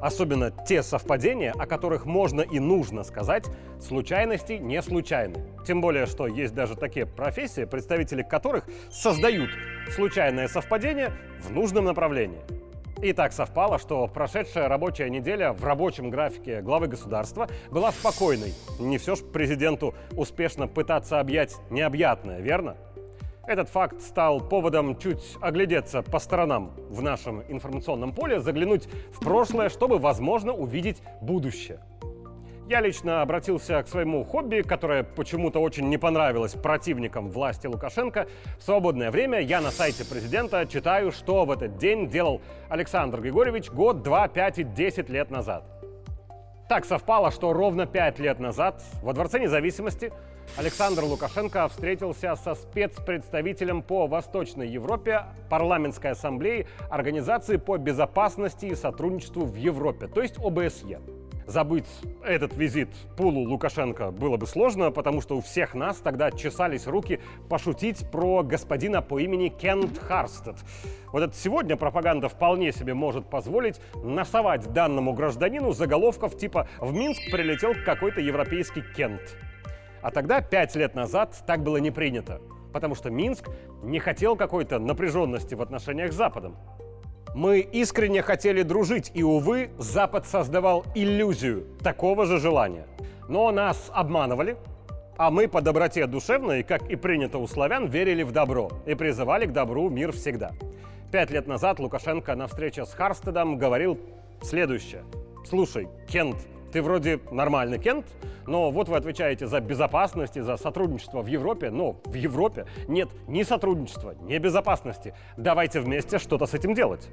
Особенно 0.00 0.50
те 0.50 0.82
совпадения, 0.82 1.52
о 1.58 1.66
которых 1.66 2.04
можно 2.04 2.40
и 2.40 2.58
нужно 2.58 3.04
сказать, 3.04 3.44
случайности 3.80 4.54
не 4.54 4.82
случайны. 4.82 5.44
Тем 5.66 5.80
более, 5.80 6.06
что 6.06 6.26
есть 6.26 6.54
даже 6.54 6.76
такие 6.76 7.06
профессии, 7.06 7.64
представители 7.64 8.22
которых 8.22 8.64
создают 8.90 9.50
случайное 9.90 10.48
совпадение 10.48 11.12
в 11.42 11.50
нужном 11.52 11.86
направлении. 11.86 12.40
И 13.02 13.12
так 13.12 13.32
совпало, 13.32 13.78
что 13.78 14.06
прошедшая 14.06 14.68
рабочая 14.68 15.10
неделя 15.10 15.52
в 15.52 15.64
рабочем 15.64 16.10
графике 16.10 16.62
главы 16.62 16.86
государства 16.86 17.48
была 17.70 17.92
спокойной. 17.92 18.54
Не 18.78 18.98
все 18.98 19.14
ж 19.14 19.20
президенту 19.20 19.94
успешно 20.12 20.68
пытаться 20.68 21.20
объять 21.20 21.54
необъятное, 21.70 22.40
верно? 22.40 22.76
Этот 23.46 23.68
факт 23.68 24.00
стал 24.00 24.40
поводом 24.40 24.96
чуть 24.98 25.36
оглядеться 25.40 26.02
по 26.02 26.18
сторонам 26.18 26.72
в 26.88 27.02
нашем 27.02 27.42
информационном 27.48 28.12
поле, 28.12 28.40
заглянуть 28.40 28.88
в 29.12 29.20
прошлое, 29.20 29.68
чтобы, 29.68 29.98
возможно, 29.98 30.54
увидеть 30.54 31.02
будущее. 31.20 31.80
Я 32.66 32.80
лично 32.80 33.20
обратился 33.20 33.82
к 33.82 33.88
своему 33.88 34.24
хобби, 34.24 34.62
которое 34.62 35.02
почему-то 35.02 35.60
очень 35.60 35.90
не 35.90 35.98
понравилось 35.98 36.54
противникам 36.54 37.28
власти 37.28 37.66
Лукашенко. 37.66 38.26
В 38.58 38.62
свободное 38.62 39.10
время 39.10 39.40
я 39.40 39.60
на 39.60 39.70
сайте 39.70 40.06
президента 40.06 40.64
читаю, 40.64 41.12
что 41.12 41.44
в 41.44 41.50
этот 41.50 41.76
день 41.76 42.08
делал 42.08 42.40
Александр 42.70 43.20
Григорьевич 43.20 43.70
год, 43.70 44.02
два, 44.02 44.26
пять 44.28 44.58
и 44.58 44.64
десять 44.64 45.10
лет 45.10 45.30
назад. 45.30 45.64
Так 46.66 46.86
совпало, 46.86 47.30
что 47.30 47.52
ровно 47.52 47.84
пять 47.84 48.18
лет 48.18 48.40
назад 48.40 48.82
во 49.02 49.12
Дворце 49.12 49.38
независимости 49.38 50.10
Александр 50.56 51.04
Лукашенко 51.04 51.68
встретился 51.68 52.36
со 52.36 52.54
спецпредставителем 52.54 53.82
по 53.82 54.06
Восточной 54.06 54.68
Европе 54.68 55.24
Парламентской 55.50 56.12
ассамблеи 56.12 56.66
Организации 56.90 57.56
по 57.56 57.76
безопасности 57.76 58.66
и 58.66 58.74
сотрудничеству 58.74 59.44
в 59.44 59.56
Европе, 59.56 60.06
то 60.06 60.22
есть 60.22 60.38
ОБСЕ. 60.38 61.00
Забыть 61.46 61.84
этот 62.24 62.56
визит 62.56 62.88
Пулу 63.18 63.40
Лукашенко 63.40 64.10
было 64.12 64.38
бы 64.38 64.46
сложно, 64.46 64.90
потому 64.90 65.20
что 65.20 65.36
у 65.36 65.42
всех 65.42 65.74
нас 65.74 65.98
тогда 65.98 66.30
чесались 66.30 66.86
руки 66.86 67.20
пошутить 67.50 68.10
про 68.10 68.42
господина 68.42 69.02
по 69.02 69.18
имени 69.18 69.48
Кент 69.48 69.98
Харстед. 69.98 70.56
Вот 71.12 71.22
это 71.22 71.36
сегодня 71.36 71.76
пропаганда 71.76 72.30
вполне 72.30 72.72
себе 72.72 72.94
может 72.94 73.28
позволить 73.28 73.78
насовать 74.02 74.72
данному 74.72 75.12
гражданину 75.12 75.72
заголовков 75.72 76.36
типа 76.38 76.66
«В 76.80 76.94
Минск 76.94 77.20
прилетел 77.30 77.74
какой-то 77.84 78.22
европейский 78.22 78.82
Кент». 78.96 79.20
А 80.04 80.10
тогда, 80.10 80.42
пять 80.42 80.76
лет 80.76 80.94
назад, 80.94 81.34
так 81.46 81.62
было 81.62 81.78
не 81.78 81.90
принято, 81.90 82.42
потому 82.74 82.94
что 82.94 83.08
Минск 83.08 83.48
не 83.82 83.98
хотел 83.98 84.36
какой-то 84.36 84.78
напряженности 84.78 85.54
в 85.54 85.62
отношениях 85.62 86.12
с 86.12 86.14
Западом. 86.14 86.58
Мы 87.34 87.60
искренне 87.60 88.20
хотели 88.20 88.60
дружить, 88.60 89.10
и, 89.14 89.22
увы, 89.22 89.70
Запад 89.78 90.26
создавал 90.26 90.84
иллюзию 90.94 91.64
такого 91.82 92.26
же 92.26 92.38
желания. 92.38 92.86
Но 93.30 93.50
нас 93.50 93.90
обманывали, 93.94 94.58
а 95.16 95.30
мы 95.30 95.48
по 95.48 95.62
доброте 95.62 96.06
душевной, 96.06 96.64
как 96.64 96.90
и 96.90 96.96
принято 96.96 97.38
у 97.38 97.46
славян, 97.46 97.86
верили 97.86 98.24
в 98.24 98.32
добро 98.32 98.70
и 98.84 98.94
призывали 98.94 99.46
к 99.46 99.52
добру 99.52 99.88
мир 99.88 100.12
всегда. 100.12 100.50
Пять 101.12 101.30
лет 101.30 101.46
назад 101.46 101.78
Лукашенко 101.78 102.34
на 102.34 102.46
встрече 102.46 102.84
с 102.84 102.92
Харстедом 102.92 103.56
говорил 103.56 103.98
следующее. 104.42 105.04
«Слушай, 105.46 105.88
Кент, 106.06 106.36
ты 106.74 106.82
вроде 106.82 107.20
нормальный 107.30 107.78
Кент, 107.78 108.04
но 108.48 108.72
вот 108.72 108.88
вы 108.88 108.96
отвечаете 108.96 109.46
за 109.46 109.60
безопасность 109.60 110.36
и 110.36 110.40
за 110.40 110.56
сотрудничество 110.56 111.22
в 111.22 111.28
Европе, 111.28 111.70
но 111.70 112.00
в 112.04 112.14
Европе 112.14 112.66
нет 112.88 113.08
ни 113.28 113.44
сотрудничества, 113.44 114.16
ни 114.22 114.36
безопасности. 114.38 115.14
Давайте 115.36 115.78
вместе 115.78 116.18
что-то 116.18 116.46
с 116.46 116.54
этим 116.54 116.74
делать. 116.74 117.08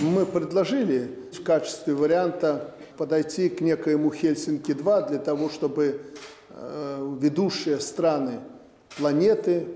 Мы 0.00 0.26
предложили 0.26 1.08
в 1.32 1.44
качестве 1.44 1.94
варианта 1.94 2.74
подойти 2.96 3.48
к 3.48 3.60
некоему 3.60 4.10
Хельсинки-2 4.10 5.08
для 5.10 5.18
того, 5.20 5.50
чтобы 5.50 6.00
э, 6.48 7.16
ведущие 7.20 7.78
страны 7.78 8.40
планеты, 8.98 9.68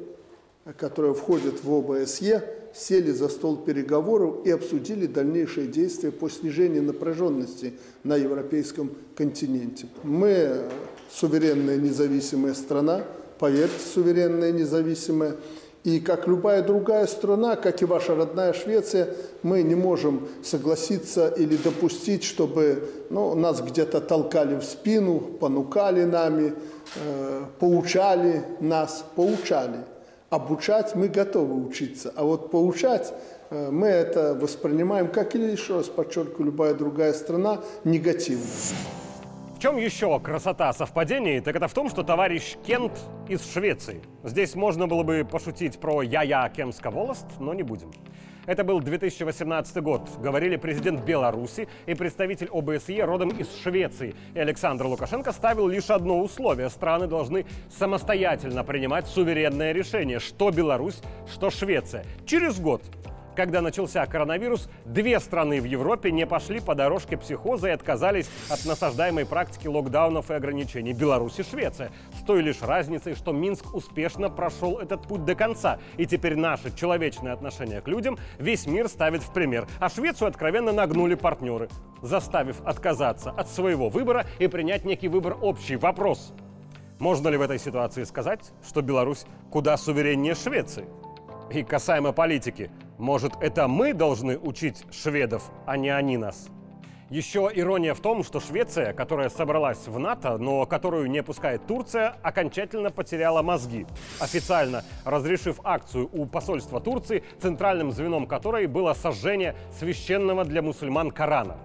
которые 0.77 1.15
входят 1.15 1.63
в 1.63 1.73
ОБСЕ, 1.73 2.64
сели 2.75 3.13
за 3.13 3.29
стол 3.29 3.57
переговоров 3.57 4.45
и 4.45 4.51
обсудили 4.51 5.07
дальнейшие 5.07 5.69
действия 5.69 6.11
по 6.11 6.29
снижению 6.29 6.83
напряженности 6.83 7.75
на 8.03 8.17
европейском 8.17 8.91
континенте. 9.15 9.87
Мы 10.03 10.65
суверенная 11.11 11.77
независимая 11.77 12.55
страна, 12.55 13.05
поверьте, 13.39 13.79
суверенная 13.95 14.53
независимая. 14.53 15.37
И 15.85 16.01
как 16.01 16.27
любая 16.27 16.63
другая 16.63 17.07
страна, 17.07 17.57
как 17.57 17.83
и 17.83 17.85
ваша 17.85 18.15
родная 18.15 18.55
Швеция, 18.55 19.15
мы 19.43 19.63
не 19.63 19.75
можем 19.75 20.29
согласиться 20.43 21.29
или 21.29 21.57
допустить, 21.57 22.25
чтобы 22.25 22.89
ну, 23.11 23.35
нас 23.35 23.61
где-то 23.61 24.01
толкали 24.01 24.59
в 24.59 24.65
спину, 24.65 25.21
понукали 25.21 26.05
нами, 26.05 26.55
э, 26.97 27.43
поучали 27.61 28.43
нас, 28.61 29.05
поучали– 29.15 29.77
обучать 30.35 30.95
мы 30.95 31.09
готовы 31.09 31.67
учиться, 31.67 32.13
а 32.17 32.25
вот 32.25 32.51
поучать 32.51 33.13
э, 33.51 33.71
мы 33.71 33.87
это 33.87 34.35
воспринимаем, 34.35 35.09
как 35.09 35.35
и 35.35 35.39
еще 35.39 35.77
раз 35.77 35.87
подчеркиваю, 35.87 36.47
любая 36.47 36.75
другая 36.75 37.13
страна, 37.13 37.61
негативно. 37.85 38.47
В 39.55 39.61
чем 39.61 39.77
еще 39.79 40.19
красота 40.19 40.73
совпадений? 40.73 41.41
Так 41.41 41.55
это 41.55 41.69
в 41.69 41.73
том, 41.73 41.89
что 41.89 42.03
товарищ 42.03 42.57
Кент 42.67 42.93
из 43.29 43.51
Швеции. 43.51 44.03
Здесь 44.25 44.57
можно 44.57 44.89
было 44.89 45.05
бы 45.05 45.25
пошутить 45.25 45.79
про 45.79 46.03
«я-я 46.03 46.49
Кемска 46.49 46.91
волост», 46.91 47.27
но 47.39 47.55
не 47.55 47.63
будем. 47.63 47.93
Это 48.47 48.65
был 48.65 48.81
2018 48.81 49.77
год. 49.77 50.11
Говорили 50.19 50.57
президент 50.57 51.05
Беларуси 51.05 51.69
и 51.87 51.95
представитель 51.95 52.49
ОБСЕ 52.53 53.05
родом 53.05 53.31
из 53.31 53.47
Швеции. 53.63 54.15
И 54.35 54.39
Александр 54.39 54.87
Лукашенко 54.87 55.33
ставил 55.33 55.69
лишь 55.69 55.89
одно 55.89 56.21
условие. 56.21 56.69
Страны 56.69 57.07
должны 57.07 57.47
самостоятельно 57.71 58.65
принимать 58.65 59.07
суверенное 59.07 59.73
решение, 59.73 60.19
что 60.19 60.51
Беларусь, 60.51 61.01
что 61.33 61.51
Швеция. 61.51 62.05
Через 62.27 62.61
год 62.61 62.83
когда 63.35 63.61
начался 63.61 64.07
коронавирус, 64.07 64.69
две 64.85 65.19
страны 65.21 65.61
в 65.61 65.65
Европе 65.65 66.11
не 66.11 66.27
пошли 66.27 66.61
по 66.61 66.75
дорожке 66.75 67.17
психоза 67.17 67.69
и 67.69 67.73
отказались 67.73 68.31
от 68.49 68.65
насаждаемой 68.65 69.27
практики 69.27 69.67
локдаунов 69.67 70.31
и 70.31 70.35
ограничений. 70.35 70.93
Беларусь 70.93 71.39
и 71.39 71.43
Швеция. 71.43 71.91
С 72.19 72.25
той 72.25 72.41
лишь 72.43 72.63
разницей, 72.63 73.15
что 73.15 73.33
Минск 73.33 73.75
успешно 73.75 74.31
прошел 74.31 74.79
этот 74.79 75.03
путь 75.03 75.25
до 75.25 75.35
конца. 75.35 75.79
И 75.97 76.07
теперь 76.07 76.37
наше 76.37 76.75
человечное 76.75 77.33
отношение 77.33 77.81
к 77.81 77.89
людям 77.89 78.19
весь 78.39 78.67
мир 78.67 78.89
ставит 78.89 79.23
в 79.23 79.33
пример. 79.33 79.67
А 79.81 79.89
Швецию 79.89 80.29
откровенно 80.29 80.73
нагнули 80.73 81.15
партнеры, 81.15 81.69
заставив 82.03 82.61
отказаться 82.65 83.31
от 83.31 83.49
своего 83.49 83.89
выбора 83.89 84.27
и 84.39 84.47
принять 84.47 84.85
некий 84.85 85.09
выбор 85.09 85.37
общий. 85.41 85.77
Вопрос. 85.77 86.33
Можно 86.99 87.29
ли 87.29 87.37
в 87.37 87.43
этой 87.43 87.59
ситуации 87.59 88.05
сказать, 88.05 88.53
что 88.67 88.81
Беларусь 88.81 89.27
куда 89.51 89.77
сувереннее 89.77 90.35
Швеции? 90.35 90.87
И 91.51 91.63
касаемо 91.63 92.13
политики, 92.13 92.71
может, 92.99 93.33
это 93.41 93.69
мы 93.69 93.93
должны 93.93 94.39
учить 94.39 94.85
шведов, 94.93 95.51
а 95.67 95.77
не 95.77 95.91
они 95.91 96.17
нас? 96.17 96.49
Еще 97.11 97.51
ирония 97.55 97.93
в 97.93 98.01
том, 98.01 98.25
что 98.25 98.41
Швеция, 98.41 98.93
которая 98.93 99.29
собралась 99.29 99.87
в 99.87 99.99
НАТО, 99.99 100.39
но 100.39 100.65
которую 100.65 101.11
не 101.11 101.23
пускает 101.23 101.67
Турция, 101.67 102.17
окончательно 102.23 102.91
потеряла 102.91 103.43
мозги, 103.43 103.87
официально 104.21 104.83
разрешив 105.05 105.61
акцию 105.65 106.09
у 106.13 106.25
посольства 106.25 106.81
Турции, 106.81 107.23
центральным 107.41 107.93
звеном 107.93 108.27
которой 108.27 108.67
было 108.67 108.95
сожжение 108.95 109.55
священного 109.79 110.45
для 110.45 110.63
мусульман 110.63 111.11
Корана. 111.11 111.59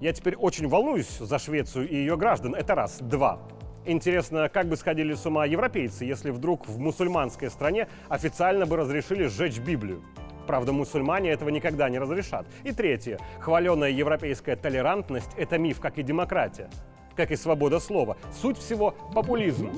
Я 0.00 0.12
теперь 0.12 0.36
очень 0.36 0.68
волнуюсь 0.68 1.18
за 1.18 1.38
Швецию 1.38 1.88
и 1.88 1.94
ее 1.94 2.16
граждан. 2.16 2.54
Это 2.54 2.74
раз. 2.74 2.98
Два. 3.00 3.38
Интересно, 3.86 4.48
как 4.48 4.68
бы 4.68 4.76
сходили 4.76 5.14
с 5.14 5.24
ума 5.24 5.46
европейцы, 5.46 6.04
если 6.04 6.30
вдруг 6.30 6.66
в 6.66 6.78
мусульманской 6.78 7.50
стране 7.50 7.88
официально 8.08 8.66
бы 8.66 8.76
разрешили 8.76 9.26
сжечь 9.26 9.58
Библию. 9.58 10.02
Правда, 10.46 10.72
мусульмане 10.72 11.30
этого 11.30 11.48
никогда 11.48 11.88
не 11.88 11.98
разрешат. 11.98 12.46
И 12.64 12.72
третье. 12.72 13.18
Хваленая 13.40 13.90
европейская 13.90 14.56
толерантность– 14.56 15.30
это 15.36 15.58
миф, 15.58 15.80
как 15.80 15.98
и 15.98 16.02
демократия. 16.02 16.68
Как 17.16 17.30
и 17.30 17.36
свобода 17.36 17.80
слова. 17.80 18.16
Суть 18.40 18.58
всего– 18.58 18.94
популизм. 19.14 19.70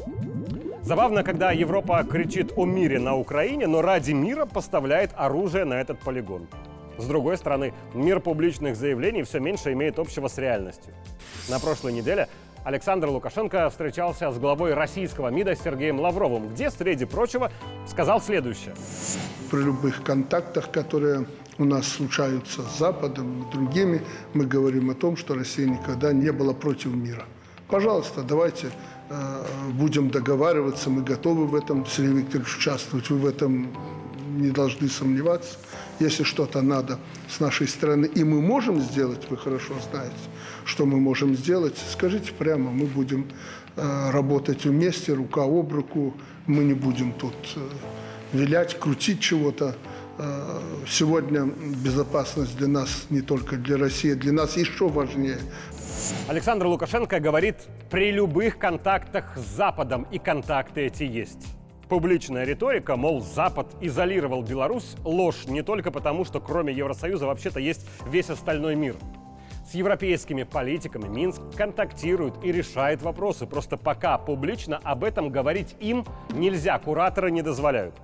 Забавно, 0.83 1.23
когда 1.23 1.53
Европа 1.53 2.05
кричит 2.05 2.53
о 2.57 2.65
мире 2.65 2.99
на 2.99 3.17
Украине, 3.17 3.67
но 3.67 3.83
ради 3.83 4.13
мира 4.13 4.47
поставляет 4.47 5.11
оружие 5.17 5.65
на 5.65 5.75
этот 5.75 5.99
полигон. 6.01 6.49
С 6.99 7.07
другой 7.07 7.37
стороны, 7.37 7.73
мир 7.95 8.21
публичных 8.21 8.75
заявлений 8.75 9.23
все 9.23 9.39
меньше 9.39 9.73
имеет 9.73 9.99
общего 9.99 10.27
с 10.27 10.37
реальностью. 10.37 10.93
На 11.49 11.61
прошлой 11.61 11.93
неделе 11.93 12.29
Александр 12.69 13.09
Лукашенко 13.09 13.71
встречался 13.71 14.31
с 14.31 14.39
главой 14.39 14.75
российского 14.75 15.29
МИДа 15.29 15.57
Сергеем 15.57 15.99
Лавровым, 16.01 16.51
где, 16.51 16.71
среди 16.71 17.07
прочего, 17.07 17.51
сказал 17.87 18.21
следующее. 18.21 18.75
При 19.51 19.63
любых 19.63 20.03
контактах, 20.03 20.71
которые 20.71 21.27
у 21.57 21.65
нас 21.65 21.89
случаются 21.89 22.61
с 22.61 22.79
Западом 22.79 23.41
и 23.41 23.53
другими, 23.53 24.03
мы 24.35 24.45
говорим 24.45 24.91
о 24.91 24.95
том, 24.95 25.17
что 25.17 25.33
Россия 25.35 25.67
никогда 25.67 26.13
не 26.13 26.31
была 26.31 26.53
против 26.53 26.95
мира. 26.95 27.25
Пожалуйста, 27.69 28.23
давайте 28.23 28.67
э, 29.09 29.45
будем 29.73 30.11
договариваться, 30.11 30.91
мы 30.91 31.03
готовы 31.03 31.47
в 31.47 31.55
этом, 31.55 31.87
Сергей 31.87 32.21
Викторович, 32.21 32.59
участвовать, 32.59 33.09
вы 33.09 33.17
в 33.17 33.25
этом 33.25 33.75
не 34.37 34.51
должны 34.51 34.91
сомневаться. 34.91 35.57
Если 36.01 36.23
что-то 36.23 36.63
надо 36.63 36.99
с 37.29 37.41
нашей 37.41 37.67
стороны, 37.67 38.07
и 38.07 38.23
мы 38.23 38.41
можем 38.41 38.81
сделать, 38.81 39.29
вы 39.31 39.37
хорошо 39.37 39.75
знаете, 39.91 40.15
что 40.65 40.87
мы 40.87 41.01
можем 41.01 41.35
сделать, 41.35 41.77
скажите 41.91 42.33
прямо, 42.33 42.71
мы 42.71 42.87
будем 42.87 43.29
э, 43.77 44.11
работать 44.11 44.65
вместе, 44.65 45.13
рука 45.13 45.43
об 45.43 45.73
руку, 45.73 46.15
мы 46.47 46.63
не 46.63 46.75
будем 46.75 47.13
тут 47.13 47.35
э, 47.57 47.61
вилять, 48.33 48.79
крутить 48.79 49.21
чего-то. 49.21 49.75
Э, 50.19 50.61
сегодня 50.87 51.47
безопасность 51.85 52.57
для 52.57 52.69
нас, 52.69 53.07
не 53.11 53.21
только 53.21 53.57
для 53.57 53.77
России, 53.77 54.15
для 54.15 54.33
нас 54.33 54.57
еще 54.57 54.89
важнее. 54.89 55.39
Александр 56.29 56.67
Лукашенко 56.67 57.19
говорит, 57.19 57.57
при 57.91 58.13
любых 58.13 58.59
контактах 58.59 59.37
с 59.37 59.57
Западом, 59.57 60.07
и 60.13 60.19
контакты 60.19 60.83
эти 60.83 61.03
есть. 61.03 61.58
Публичная 61.89 62.45
риторика, 62.45 62.97
мол, 62.97 63.23
Запад 63.23 63.69
изолировал 63.81 64.43
Беларусь, 64.43 64.95
ложь 65.05 65.47
не 65.47 65.63
только 65.63 65.91
потому, 65.91 66.27
что 66.27 66.39
кроме 66.39 66.75
Евросоюза 66.75 67.27
вообще-то 67.27 67.61
есть 67.61 67.87
весь 68.07 68.29
остальной 68.29 68.77
мир. 68.77 68.97
С 69.67 69.75
европейскими 69.75 70.43
политиками 70.43 71.09
Минск 71.09 71.41
контактирует 71.57 72.45
и 72.45 72.53
решает 72.53 73.01
вопросы. 73.01 73.47
Просто 73.47 73.79
пока 73.79 74.19
публично 74.19 74.81
об 74.83 75.03
этом 75.03 75.31
говорить 75.31 75.77
им 75.81 76.05
нельзя, 76.31 76.79
кураторы 76.79 77.31
не 77.31 77.41
дозволяют. 77.41 77.95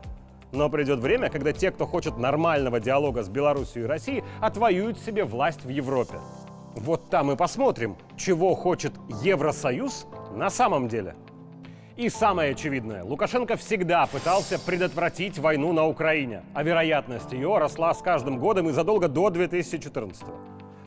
Но 0.53 0.71
придет 0.71 1.01
время, 1.01 1.29
когда 1.29 1.53
те, 1.53 1.71
кто 1.71 1.87
хочет 1.87 2.17
нормального 2.17 2.81
диалога 2.81 3.23
с 3.23 3.29
Беларусью 3.29 3.85
и 3.85 3.87
Россией, 3.87 4.25
отвоюют 4.41 4.99
себе 4.99 5.25
власть 5.25 5.65
в 5.65 5.69
Европе. 5.69 6.19
Вот 6.75 7.11
там 7.11 7.31
и 7.33 7.37
посмотрим, 7.37 7.97
чего 8.17 8.55
хочет 8.55 8.93
Евросоюз 9.23 10.07
на 10.35 10.49
самом 10.49 10.89
деле. 10.89 11.17
И 11.97 12.09
самое 12.09 12.51
очевидное, 12.51 13.05
Лукашенко 13.05 13.57
всегда 13.57 14.07
пытался 14.07 14.59
предотвратить 14.59 15.39
войну 15.39 15.73
на 15.73 15.87
Украине, 15.87 16.43
а 16.53 16.65
вероятность 16.65 17.33
ее 17.33 17.57
росла 17.57 17.95
с 17.95 18.03
каждым 18.03 18.41
годом 18.41 18.69
и 18.69 18.73
задолго 18.73 19.07
до 19.07 19.31
2014 19.31 20.25
-го. 20.25 20.35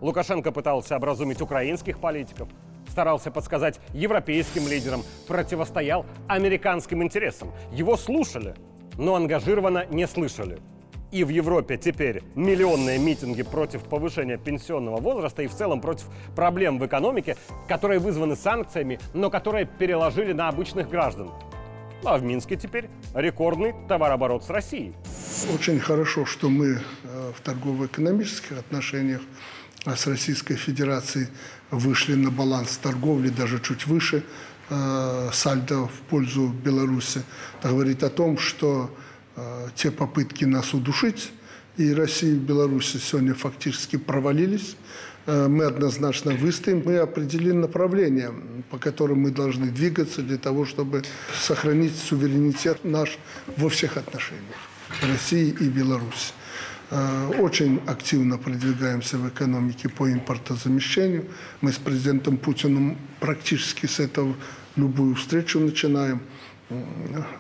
Лукашенко 0.02 0.52
пытался 0.52 0.98
образумить 0.98 1.42
украинских 1.42 2.00
политиков, 2.00 2.50
старался 2.90 3.32
подсказать 3.32 3.80
европейским 3.94 4.68
лидерам, 4.68 5.02
противостоял 5.30 6.06
американским 6.28 7.02
интересам. 7.02 7.54
Его 7.72 7.96
слушали, 7.96 8.54
но 8.98 9.16
ангажированно 9.16 9.86
не 9.90 10.08
слышали. 10.08 10.60
И 11.12 11.24
в 11.24 11.30
Европе 11.30 11.78
теперь 11.78 12.22
миллионные 12.36 13.00
митинги 13.00 13.42
против 13.42 13.84
повышения 13.84 14.38
пенсионного 14.38 15.00
возраста 15.00 15.42
и 15.42 15.48
в 15.48 15.54
целом 15.54 15.80
против 15.80 16.06
проблем 16.36 16.80
в 16.80 16.86
экономике, 16.86 17.38
которые 17.68 18.00
вызваны 18.00 18.36
санкциями, 18.36 19.00
но 19.14 19.30
которые 19.30 19.66
переложили 19.66 20.34
на 20.34 20.50
обычных 20.50 20.90
граждан. 20.90 21.32
А 22.04 22.18
в 22.18 22.24
Минске 22.24 22.58
теперь 22.58 22.90
рекордный 23.16 23.74
товарооборот 23.88 24.44
с 24.44 24.50
Россией. 24.50 24.94
Очень 25.54 25.80
хорошо, 25.80 26.26
что 26.26 26.50
мы 26.50 26.80
э, 27.04 27.32
в 27.36 27.42
торгово-экономических 27.42 28.60
отношениях 28.60 29.22
э, 29.86 29.96
с 29.96 30.06
Российской 30.08 30.56
Федерацией 30.56 31.28
вышли 31.72 32.16
на 32.16 32.32
баланс 32.32 32.78
торговли 32.78 33.30
даже 33.30 33.60
чуть 33.60 33.88
выше 33.88 34.24
э, 34.70 35.30
сальдо 35.32 35.88
в 35.88 36.02
пользу 36.10 36.50
Беларуси. 36.50 37.24
Это 37.60 37.70
говорит 37.70 38.04
о 38.04 38.10
том, 38.10 38.38
что 38.38 38.92
те 39.76 39.92
попытки 39.92 40.46
нас 40.46 40.74
удушить, 40.74 41.32
и 41.78 41.94
Россия 41.94 42.32
и 42.32 42.40
Беларусь 42.40 42.96
сегодня 43.00 43.36
фактически 43.36 43.98
провалились. 43.98 44.76
Э, 45.28 45.48
мы 45.48 45.66
однозначно 45.66 46.32
выстоим, 46.32 46.82
мы 46.86 46.98
определили 46.98 47.52
направление, 47.52 48.32
по 48.72 48.78
которым 48.78 49.20
мы 49.20 49.32
должны 49.32 49.68
двигаться 49.68 50.22
для 50.22 50.38
того, 50.38 50.66
чтобы 50.66 51.04
сохранить 51.40 51.96
суверенитет 51.96 52.84
наш 52.84 53.20
во 53.58 53.70
всех 53.70 53.98
отношениях 53.98 54.58
России 55.02 55.56
и 55.60 55.70
Беларуси. 55.70 56.34
Э, 56.90 57.28
очень 57.40 57.82
активно 57.86 58.38
продвигаемся 58.38 59.18
в 59.18 59.28
экономике 59.28 59.90
по 59.90 60.12
импортозамещению. 60.12 61.26
Мы 61.62 61.74
с 61.74 61.78
президентом 61.78 62.38
Путиным 62.38 62.98
практически 63.20 63.86
с 63.86 64.00
этого 64.00 64.34
любую 64.78 65.16
встречу 65.16 65.60
начинаем. 65.60 66.22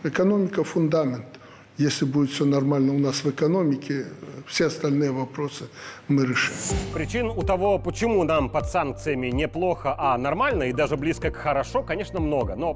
Экономика– 0.03 0.63
фундамент. 0.65 1.36
Если 1.77 2.05
будет 2.05 2.31
все 2.31 2.45
нормально 2.45 2.91
у 2.91 2.97
нас 2.97 3.23
в 3.23 3.29
экономике, 3.29 4.05
все 4.47 4.65
остальные 4.65 5.11
вопросы 5.11 5.65
мы 6.07 6.25
решим. 6.25 6.55
Причин 6.91 7.27
у 7.29 7.43
того, 7.43 7.77
почему 7.77 8.23
нам 8.23 8.49
под 8.49 8.65
санкциями 8.65 9.27
неплохо, 9.27 9.93
а 9.95 10.17
нормально 10.17 10.63
и 10.63 10.73
даже 10.73 10.97
близко 10.97 11.29
к 11.29 11.35
хорошо, 11.35 11.83
конечно, 11.83 12.19
много. 12.19 12.55
Но 12.55 12.73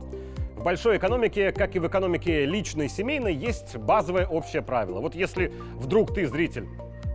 в 0.56 0.63
большой 0.63 0.98
экономике, 0.98 1.51
как 1.51 1.75
и 1.75 1.80
в 1.80 1.88
экономике 1.88 2.45
личной, 2.45 2.89
семейной, 2.89 3.33
есть 3.33 3.75
базовое 3.75 4.27
общее 4.27 4.62
правило. 4.62 5.00
Вот 5.00 5.15
если 5.15 5.51
вдруг 5.77 6.13
ты, 6.13 6.27
зритель, 6.27 6.68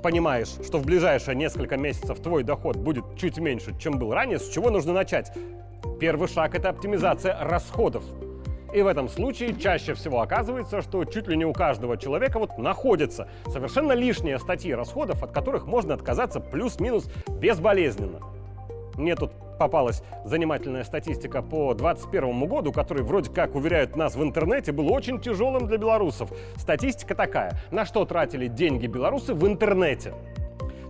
понимаешь, 0.02 0.56
что 0.66 0.78
в 0.78 0.84
ближайшие 0.84 1.36
несколько 1.36 1.76
месяцев 1.76 2.18
твой 2.18 2.42
доход 2.42 2.76
будет 2.76 3.04
чуть 3.16 3.38
меньше, 3.38 3.78
чем 3.78 4.00
был 4.00 4.12
ранее, 4.12 4.40
с 4.40 4.48
чего 4.48 4.70
нужно 4.70 4.92
начать? 4.92 5.30
Первый 6.00 6.26
шаг– 6.26 6.54
это 6.56 6.68
оптимизация 6.68 7.38
расходов. 7.40 8.02
И 8.72 8.82
в 8.82 8.86
этом 8.86 9.08
случае 9.08 9.54
чаще 9.54 9.94
всего 9.94 10.20
оказывается, 10.20 10.82
что 10.82 11.04
чуть 11.04 11.28
ли 11.28 11.36
не 11.36 11.44
у 11.44 11.52
каждого 11.52 11.96
человека 11.96 12.38
вот 12.38 12.58
находятся 12.58 13.28
совершенно 13.46 13.92
лишние 13.92 14.38
статьи 14.38 14.74
расходов, 14.74 15.22
от 15.22 15.32
которых 15.32 15.66
можно 15.66 15.94
отказаться 15.94 16.40
плюс-минус 16.40 17.08
безболезненно. 17.28 18.20
Мне 18.96 19.14
тут 19.14 19.32
попалась 19.58 20.02
занимательная 20.24 20.84
статистика 20.84 21.42
по 21.42 21.74
2021 21.74 22.46
году, 22.46 22.72
который 22.72 23.02
вроде 23.02 23.30
как 23.30 23.54
уверяют 23.54 23.96
нас 23.96 24.16
в 24.16 24.22
интернете, 24.22 24.72
был 24.72 24.92
очень 24.92 25.20
тяжелым 25.20 25.66
для 25.66 25.78
белорусов. 25.78 26.30
Статистика 26.56 27.14
такая. 27.14 27.58
На 27.70 27.84
что 27.84 28.04
тратили 28.04 28.46
деньги 28.46 28.86
белорусы 28.86 29.34
в 29.34 29.46
интернете? 29.46 30.14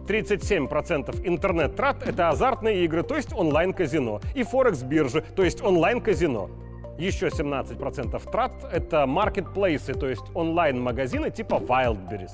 37% 0.06 1.26
интернет-трат– 1.26 2.02
это 2.06 2.28
азартные 2.28 2.84
игры, 2.84 3.02
то 3.02 3.16
есть 3.16 3.32
онлайн-казино, 3.32 4.20
и 4.34 4.44
форекс-биржи, 4.44 5.24
то 5.34 5.42
есть 5.42 5.62
онлайн-казино. 5.62 6.48
Еще 6.98 7.28
17% 7.28 8.30
трат– 8.30 8.52
это 8.72 9.06
маркетплейсы, 9.06 9.92
то 9.92 10.08
есть 10.08 10.24
онлайн-магазины 10.34 11.30
типа 11.30 11.56
Wildberries. 11.56 12.32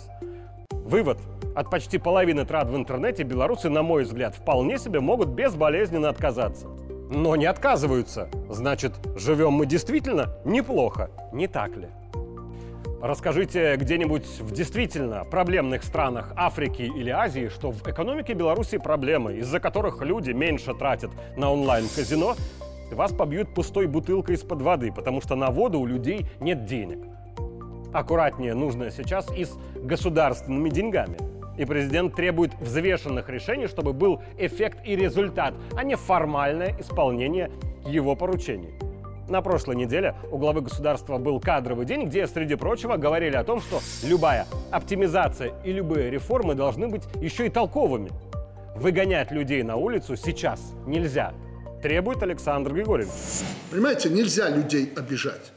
Вывод. 0.70 1.18
От 1.54 1.68
почти 1.68 1.98
половины 1.98 2.44
трат 2.44 2.68
в 2.68 2.76
интернете 2.76 3.24
белорусы, 3.24 3.68
на 3.68 3.82
мой 3.82 4.04
взгляд, 4.04 4.34
вполне 4.34 4.78
себе 4.78 5.00
могут 5.00 5.30
безболезненно 5.30 6.08
отказаться. 6.08 6.68
Но 7.10 7.34
не 7.34 7.46
отказываются. 7.46 8.28
Значит, 8.48 8.92
живем 9.16 9.52
мы 9.52 9.66
действительно 9.66 10.28
неплохо, 10.44 11.10
не 11.32 11.48
так 11.48 11.76
ли? 11.76 11.88
Расскажите 13.02 13.74
где-нибудь 13.74 14.24
в 14.40 14.52
действительно 14.52 15.24
проблемных 15.24 15.82
странах 15.82 16.32
Африки 16.36 16.82
или 16.82 17.10
Азии, 17.10 17.48
что 17.48 17.72
в 17.72 17.82
экономике 17.82 18.32
Беларуси 18.32 18.78
проблемы, 18.78 19.38
из-за 19.38 19.58
которых 19.58 20.02
люди 20.02 20.30
меньше 20.30 20.72
тратят 20.72 21.10
на 21.36 21.52
онлайн-казино, 21.52 22.36
вас 22.94 23.12
побьют 23.12 23.54
пустой 23.54 23.86
бутылкой 23.86 24.36
из-под 24.36 24.62
воды, 24.62 24.92
потому 24.92 25.20
что 25.20 25.34
на 25.34 25.50
воду 25.50 25.80
у 25.80 25.86
людей 25.86 26.26
нет 26.40 26.64
денег. 26.66 26.98
Аккуратнее 27.92 28.54
нужно 28.54 28.90
сейчас 28.90 29.26
и 29.36 29.44
с 29.44 29.56
государственными 29.76 30.70
деньгами. 30.70 31.16
И 31.58 31.64
президент 31.66 32.14
требует 32.14 32.54
взвешенных 32.60 33.28
решений, 33.28 33.66
чтобы 33.66 33.92
был 33.92 34.22
эффект 34.38 34.78
и 34.84 34.96
результат, 34.96 35.54
а 35.76 35.84
не 35.84 35.96
формальное 35.96 36.74
исполнение 36.80 37.50
его 37.86 38.16
поручений. 38.16 38.70
На 39.28 39.40
прошлой 39.42 39.76
неделе 39.76 40.14
у 40.30 40.38
главы 40.38 40.62
государства 40.62 41.18
был 41.18 41.40
кадровый 41.40 41.86
день, 41.86 42.06
где, 42.06 42.26
среди 42.26 42.54
прочего, 42.54 42.96
говорили 42.96 43.36
о 43.36 43.44
том, 43.44 43.60
что 43.60 43.80
любая 44.06 44.46
оптимизация 44.70 45.52
и 45.64 45.72
любые 45.72 46.10
реформы 46.10 46.54
должны 46.54 46.88
быть 46.88 47.02
еще 47.16 47.46
и 47.46 47.48
толковыми. 47.48 48.10
Выгонять 48.74 49.30
людей 49.30 49.62
на 49.62 49.76
улицу 49.76 50.16
сейчас 50.16 50.74
нельзя 50.86 51.32
требует 51.82 52.22
Александр 52.22 52.72
Григорьевич. 52.72 53.12
Понимаете, 53.70 54.08
нельзя 54.08 54.48
людей 54.48 54.92
обижать. 54.96 55.52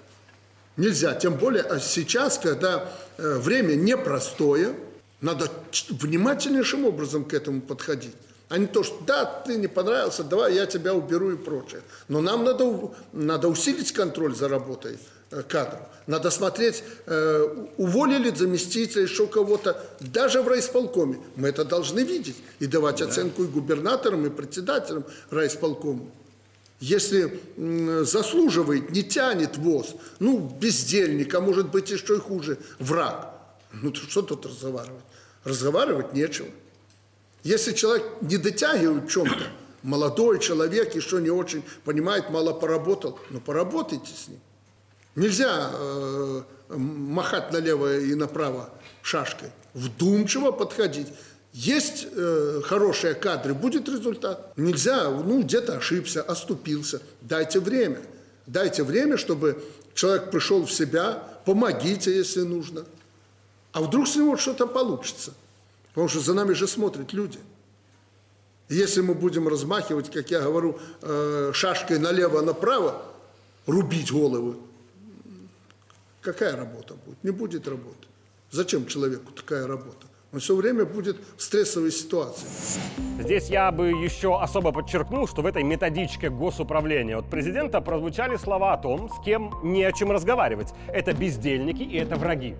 Нельзя. 0.75 1.13
Тем 1.13 1.35
более 1.35 1.63
а 1.63 1.79
сейчас, 1.79 2.37
когда 2.37 2.91
э, 3.17 3.37
время 3.37 3.75
непростое, 3.75 4.73
надо 5.21 5.49
внимательнейшим 5.89 6.85
образом 6.85 7.23
к 7.23 7.33
этому 7.33 7.61
подходить. 7.61 8.15
А 8.47 8.57
не 8.57 8.67
то, 8.67 8.83
что 8.83 8.95
да, 9.05 9.25
ты 9.25 9.57
не 9.57 9.67
понравился, 9.67 10.23
давай 10.23 10.53
я 10.53 10.65
тебя 10.67 10.93
уберу 10.93 11.31
и 11.31 11.35
прочее. 11.35 11.81
Но 12.07 12.21
нам 12.21 12.43
надо, 12.43 12.91
надо 13.11 13.47
усилить 13.47 13.91
контроль 13.91 14.35
за 14.35 14.47
работой 14.47 14.99
э, 15.31 15.41
кадров. 15.41 15.81
Надо 16.05 16.29
смотреть, 16.29 16.83
э, 17.07 17.65
уволили 17.77 18.29
заместителя, 18.29 19.01
еще 19.01 19.25
кого-то, 19.25 19.83
даже 19.99 20.43
в 20.43 20.47
райисполкоме. 20.47 21.19
Мы 21.35 21.47
это 21.47 21.65
должны 21.65 22.01
видеть 22.01 22.37
и 22.59 22.67
давать 22.67 22.97
да. 22.97 23.05
оценку 23.05 23.43
и 23.43 23.47
губернаторам, 23.47 24.27
и 24.27 24.29
председателям 24.29 25.05
райисполкома. 25.31 26.05
если 26.79 27.39
заслуживает, 28.03 28.91
не 28.91 29.01
тянет 29.01 29.57
ВОЗ, 29.57 29.95
ну, 30.19 30.37
бездельник, 30.37 31.33
а 31.33 31.41
может 31.41 31.71
быть 31.71 31.89
еще 31.89 32.17
и 32.17 32.19
хуже, 32.19 32.59
враг, 32.77 33.31
ну, 33.73 33.89
то 33.89 34.01
что 34.01 34.21
тут 34.21 34.45
разговаривать? 34.45 35.03
Разговаривать 35.43 36.13
нечего. 36.13 36.47
Если 37.45 37.73
человек 37.73 38.03
не 38.21 38.37
дотягивает 38.37 39.03
в 39.03 39.07
чем-то, 39.07 39.43
молодой 39.83 40.39
человек, 40.39 40.95
еще 40.95 41.21
не 41.21 41.29
очень 41.29 41.63
понимает, 41.83 42.31
мало 42.31 42.53
поработал, 42.53 43.19
ну, 43.29 43.39
поработайте 43.39 44.11
с 44.11 44.27
ним. 44.27 44.39
Нельзя 45.13 45.69
э, 45.71 46.41
махать 46.69 47.51
налево 47.51 47.99
и 47.99 48.15
направо 48.15 48.71
шашкой. 49.03 49.49
Вдумчиво 49.75 50.49
подходить. 50.49 51.07
Есть 51.53 52.07
э, 52.11 52.61
хорошие 52.65 53.13
кадры, 53.13 53.53
будет 53.53 53.87
результат. 53.87 54.51
Нельзя, 54.57 55.07
ну, 55.11 55.43
где-то 55.43 55.77
ошибся, 55.77 56.23
оступился. 56.23 56.99
Дайте 57.21 57.59
время. 57.59 58.01
Дайте 58.47 58.81
время, 58.81 59.17
чтобы 59.17 59.63
человек 59.93 60.31
пришел 60.31 60.65
в 60.65 60.71
себя, 60.71 61.23
помогите, 61.45 62.11
если 62.11 62.41
нужно. 62.41 62.85
А 63.71 63.81
вдруг 63.81 64.07
с 64.07 64.15
него 64.15 64.35
что-то 64.35 64.65
получится. 64.65 65.31
Потому 65.95 66.09
что 66.09 66.19
за 66.19 66.33
нами 66.33 66.51
же 66.51 66.67
смотрят 66.67 67.13
люди. 67.13 67.39
Если 68.67 68.99
мы 68.99 69.13
будем 69.13 69.47
размахивать, 69.47 70.11
как 70.11 70.29
я 70.29 70.41
говорю, 70.41 70.77
э, 71.01 71.51
шашкой 71.53 71.99
налево-направо, 71.99 73.01
рубить 73.65 74.11
головы, 74.11 74.55
какая 76.21 76.57
работа 76.57 76.95
будет? 77.05 77.23
Не 77.23 77.31
будет 77.31 77.65
работы. 77.67 78.07
Зачем 78.51 78.87
человеку 78.87 79.31
такая 79.31 79.67
работа? 79.67 80.07
Он 80.33 80.41
все 80.41 80.53
время 80.53 80.83
будет 80.83 81.15
в 81.37 81.41
стрессовой 81.41 81.91
ситуации. 81.91 82.47
Здесь 83.21 83.47
я 83.47 83.71
бы 83.71 83.91
еще 83.91 84.37
особо 84.37 84.73
подчеркнул, 84.73 85.29
что 85.29 85.43
в 85.43 85.45
этой 85.45 85.63
методичке 85.63 86.29
госуправления 86.29 87.17
от 87.17 87.29
президента 87.29 87.79
прозвучали 87.79 88.35
слова 88.35 88.73
о 88.73 88.77
том, 88.77 89.09
с 89.09 89.23
кем 89.23 89.53
не 89.63 89.85
о 89.85 89.93
чем 89.93 90.11
разговаривать. 90.11 90.73
Это 90.89 91.13
бездельники 91.13 91.83
и 91.83 91.95
это 91.95 92.17
враги. 92.17 92.55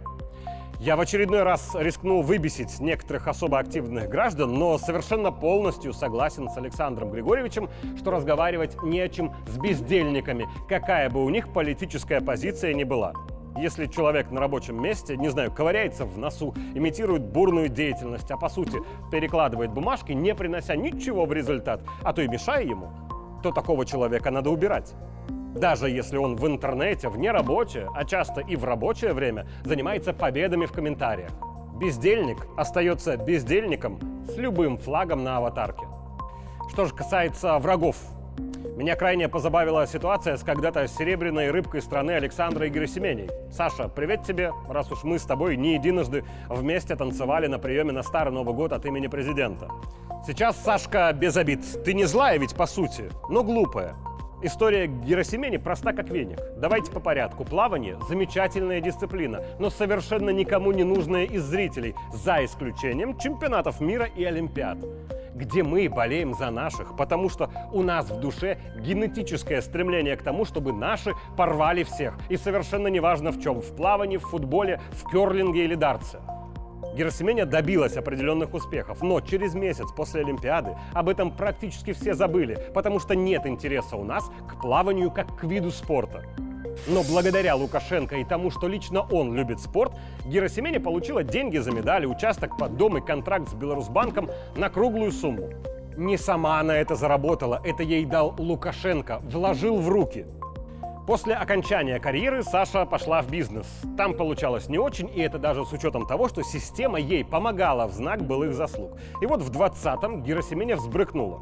Я 0.80 0.98
в 0.98 1.00
очередной 1.00 1.44
раз 1.44 1.74
рискнул 1.74 2.22
выбесить 2.22 2.80
некоторых 2.82 3.28
особо 3.28 3.60
активных 3.60 4.10
граждан, 4.10 4.54
но 4.54 4.78
совершенно 4.78 5.32
полностью 5.32 5.94
согласен 5.94 6.50
с 6.50 6.58
Александром 6.58 7.12
Григорьевичем, 7.12 7.70
что 7.98 8.12
разговаривать 8.12 8.82
не 8.84 9.00
о 9.00 9.08
чем 9.08 9.34
с 9.48 9.58
бездельниками, 9.58 10.48
какая 10.68 11.10
бы 11.10 11.24
у 11.24 11.30
них 11.30 11.54
политическая 11.54 12.20
позиция 12.20 12.74
ни 12.74 12.84
была. 12.84 13.14
Если 13.58 13.86
человек 13.86 14.32
на 14.32 14.42
рабочем 14.42 14.82
месте, 14.82 15.16
не 15.16 15.30
знаю, 15.30 15.50
ковыряется 15.50 16.04
в 16.04 16.18
носу, 16.18 16.54
имитирует 16.74 17.24
бурную 17.24 17.70
деятельность, 17.70 18.30
а 18.30 18.36
по 18.36 18.50
сути 18.50 18.78
перекладывает 19.12 19.72
бумажки, 19.72 20.12
не 20.12 20.36
принося 20.36 20.76
ничего 20.76 21.26
в 21.26 21.32
результат, 21.32 21.82
а 22.04 22.12
то 22.12 22.22
и 22.22 22.28
мешая 22.28 22.66
ему, 22.66 22.90
то 23.42 23.52
такого 23.52 23.86
человека 23.86 24.30
надо 24.30 24.50
убирать. 24.50 24.94
Даже 25.56 25.90
если 25.90 26.18
он 26.18 26.36
в 26.36 26.46
интернете, 26.46 27.10
в 27.10 27.18
нерабочее, 27.18 27.90
а 27.96 28.06
часто 28.06 28.42
и 28.42 28.56
в 28.56 28.66
рабочее 28.66 29.14
время, 29.14 29.48
занимается 29.64 30.14
победами 30.14 30.66
в 30.66 30.72
комментариях. 30.72 31.32
Бездельник 31.80 32.46
остается 32.58 33.18
бездельником 33.18 34.00
с 34.28 34.38
любым 34.38 34.78
флагом 34.78 35.24
на 35.24 35.38
аватарке. 35.38 35.86
Что 36.70 36.86
же 36.86 36.94
касается 36.94 37.58
врагов 37.60 37.96
меня 38.76 38.98
крайне 38.98 39.30
позабавила 39.30 39.88
ситуация 39.88 40.36
с 40.36 40.44
когда-то 40.44 40.86
серебряной 40.90 41.50
рыбкой 41.50 41.82
страны 41.82 42.12
Александрой 42.12 42.70
Герасименей. 42.70 43.30
Саша, 43.50 43.88
привет 43.88 44.24
тебе, 44.24 44.52
раз 44.68 44.92
уж 44.92 45.06
мы 45.06 45.18
с 45.18 45.24
тобой 45.24 45.56
не 45.56 45.76
единожды 45.76 46.26
вместе 46.50 46.98
танцевали 46.98 47.48
на 47.48 47.58
приеме 47.58 47.94
на 47.94 48.04
Старый 48.04 48.34
Новый 48.34 48.54
год 48.54 48.74
от 48.74 48.86
имени 48.86 49.08
президента. 49.08 49.70
Сейчас, 50.28 50.58
Сашка, 50.58 51.14
без 51.14 51.38
обид. 51.38 51.62
Ты 51.86 51.94
не 51.94 52.04
злая 52.04 52.38
ведь 52.38 52.54
по 52.54 52.66
сути, 52.66 53.10
но 53.30 53.44
глупая. 53.44 53.96
История 54.46 54.86
Герасимени 54.86 55.58
проста 55.58 55.92
как 55.92 56.10
веник. 56.10 56.38
Давайте 56.56 56.92
по 56.92 57.00
порядку. 57.00 57.44
Плавание– 57.44 57.98
замечательная 58.08 58.80
дисциплина, 58.80 59.44
но 59.58 59.72
совершенно 59.72 60.30
никому 60.30 60.72
не 60.72 60.84
нужная 60.84 61.26
из 61.26 61.42
зрителей, 61.42 61.96
за 62.14 62.46
исключением 62.46 63.18
чемпионатов 63.18 63.82
мира 63.82 64.06
и 64.06 64.24
Олимпиад 64.24 64.78
где 65.34 65.64
мы 65.64 65.90
болеем 65.90 66.34
за 66.34 66.50
наших, 66.50 66.96
потому 66.96 67.28
что 67.28 67.50
у 67.74 67.84
нас 67.84 68.10
в 68.10 68.22
душе 68.22 68.58
генетическое 68.80 69.62
стремление 69.62 70.16
к 70.16 70.24
тому, 70.24 70.46
чтобы 70.46 70.72
наши 70.72 71.12
порвали 71.36 71.84
всех. 71.84 72.18
И 72.30 72.38
совершенно 72.38 72.88
неважно 72.88 73.32
в 73.32 73.42
чем– 73.42 73.60
в 73.62 73.76
плавании, 73.76 74.16
в 74.16 74.24
футболе, 74.24 74.80
в 74.92 75.12
керлинге 75.12 75.66
или 75.66 75.76
дартсе. 75.76 76.20
Герасименя 76.96 77.46
добилась 77.46 77.98
определенных 77.98 78.54
успехов, 78.54 79.02
но 79.02 79.20
через 79.20 79.54
месяц 79.54 79.92
после 79.92 80.22
Олимпиады 80.22 80.78
об 80.94 81.10
этом 81.10 81.30
практически 81.30 81.92
все 81.92 82.14
забыли, 82.14 82.58
потому 82.74 83.00
что 83.00 83.16
нет 83.16 83.46
интереса 83.46 83.98
у 83.98 84.06
нас 84.06 84.32
к 84.48 84.62
плаванию 84.62 85.12
как 85.12 85.38
к 85.38 85.44
виду 85.44 85.72
спорта. 85.72 86.24
Но 86.88 87.04
благодаря 87.04 87.56
Лукашенко 87.56 88.16
и 88.16 88.24
тому, 88.24 88.50
что 88.50 88.68
лично 88.68 89.02
он 89.12 89.36
любит 89.36 89.60
спорт, 89.60 89.94
Герасимене 90.26 90.80
получила 90.80 91.22
деньги 91.22 91.58
за 91.58 91.72
медали, 91.72 92.06
участок 92.06 92.58
под 92.58 92.78
дом 92.78 92.98
и 92.98 93.06
контракт 93.06 93.50
с 93.50 93.54
Беларусьбанком 93.54 94.30
на 94.56 94.70
круглую 94.70 95.12
сумму. 95.12 95.50
Не 95.98 96.18
сама 96.18 96.62
она 96.62 96.78
это 96.78 96.96
заработала, 96.96 97.62
это 97.66 97.84
ей 97.84 98.06
дал 98.06 98.36
Лукашенко, 98.38 99.20
вложил 99.24 99.78
в 99.78 99.90
руки. 99.90 100.26
После 101.06 101.36
окончания 101.36 102.00
карьеры 102.00 102.42
Саша 102.42 102.84
пошла 102.84 103.22
в 103.22 103.30
бизнес. 103.30 103.68
Там 103.96 104.16
получалось 104.16 104.70
не 104.70 104.80
очень, 104.80 105.08
и 105.14 105.22
это 105.22 105.38
даже 105.38 105.64
с 105.64 105.72
учетом 105.72 106.08
того, 106.08 106.28
что 106.30 106.42
система 106.42 107.00
ей 107.00 107.24
помогала 107.24 107.86
в 107.86 107.92
знак 107.92 108.24
былых 108.24 108.56
заслуг. 108.56 108.98
И 109.22 109.28
вот 109.28 109.44
в 109.44 109.52
20-м 109.52 110.24
Герасимене 110.24 110.76
взбрыкнула. 110.76 111.42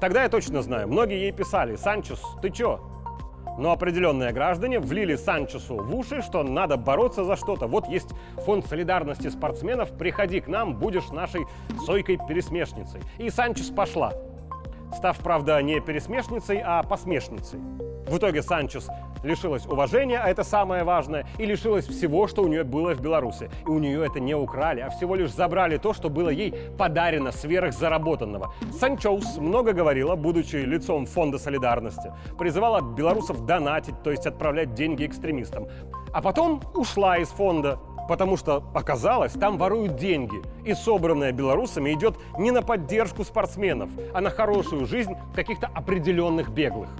Тогда 0.00 0.22
я 0.22 0.30
точно 0.30 0.62
знаю, 0.62 0.88
многие 0.88 1.18
ей 1.18 1.32
писали, 1.32 1.76
«Санчес, 1.76 2.22
ты 2.40 2.48
чё? 2.48 2.80
Но 3.58 3.72
определенные 3.72 4.32
граждане 4.32 4.80
влили 4.80 5.14
Санчесу 5.16 5.76
в 5.76 5.94
уши, 5.94 6.22
что 6.22 6.42
надо 6.42 6.78
бороться 6.78 7.24
за 7.24 7.36
что-то. 7.36 7.66
Вот 7.66 7.88
есть 7.88 8.08
фонд 8.44 8.66
солидарности 8.66 9.28
спортсменов, 9.28 9.90
приходи 9.96 10.40
к 10.40 10.48
нам, 10.48 10.74
будешь 10.74 11.08
нашей 11.08 11.46
сойкой-пересмешницей. 11.86 13.00
И 13.18 13.28
Санчес 13.30 13.68
пошла, 13.68 14.12
став, 14.94 15.18
правда, 15.18 15.60
не 15.62 15.80
пересмешницей, 15.80 16.62
а 16.64 16.82
посмешницей. 16.82 17.60
В 18.08 18.18
итоге 18.18 18.42
Санчес 18.42 18.88
лишилась 19.24 19.66
уважения, 19.66 20.18
а 20.18 20.28
это 20.28 20.44
самое 20.44 20.84
важное, 20.84 21.26
и 21.38 21.46
лишилась 21.46 21.86
всего, 21.86 22.28
что 22.28 22.42
у 22.42 22.48
нее 22.48 22.62
было 22.62 22.94
в 22.94 23.00
Беларуси. 23.00 23.50
И 23.66 23.68
у 23.68 23.78
нее 23.78 24.06
это 24.06 24.20
не 24.20 24.34
украли, 24.34 24.80
а 24.80 24.90
всего 24.90 25.16
лишь 25.16 25.32
забрали 25.32 25.76
то, 25.76 25.92
что 25.92 26.08
было 26.08 26.28
ей 26.28 26.54
подарено 26.78 27.32
сверхзаработанного. 27.32 28.54
Санчоус 28.78 29.38
много 29.38 29.72
говорила, 29.72 30.14
будучи 30.14 30.56
лицом 30.56 31.06
Фонда 31.06 31.38
солидарности, 31.38 32.12
призывала 32.38 32.80
белорусов 32.80 33.44
донатить, 33.44 34.00
то 34.02 34.10
есть 34.10 34.26
отправлять 34.26 34.74
деньги 34.74 35.04
экстремистам. 35.04 35.66
А 36.12 36.22
потом 36.22 36.62
ушла 36.74 37.18
из 37.18 37.28
фонда, 37.28 37.78
потому 38.08 38.36
что 38.36 38.64
оказалось, 38.74 39.32
там 39.32 39.58
воруют 39.58 39.96
деньги, 39.96 40.42
и 40.64 40.74
собранное 40.74 41.32
белорусами 41.32 41.92
идет 41.92 42.16
не 42.38 42.50
на 42.50 42.62
поддержку 42.62 43.24
спортсменов, 43.24 43.90
а 44.14 44.20
на 44.20 44.30
хорошую 44.30 44.86
жизнь 44.86 45.14
каких-то 45.34 45.66
определенных 45.66 46.50
беглых. 46.50 46.90